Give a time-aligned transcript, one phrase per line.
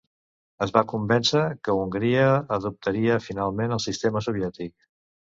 [0.65, 2.23] Es va convèncer que Hongria
[2.57, 4.73] adoptaria finalment un sistema soviètic.